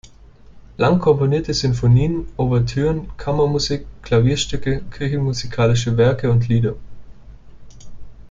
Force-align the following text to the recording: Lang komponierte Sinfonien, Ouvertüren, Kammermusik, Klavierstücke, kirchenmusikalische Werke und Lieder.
Lang 0.79 0.97
komponierte 0.97 1.53
Sinfonien, 1.53 2.27
Ouvertüren, 2.35 3.15
Kammermusik, 3.17 3.85
Klavierstücke, 4.01 4.81
kirchenmusikalische 4.89 5.95
Werke 5.95 6.31
und 6.31 6.47
Lieder. 6.47 6.73